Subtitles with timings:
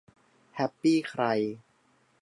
[0.55, 1.23] แฮปปี้ใคร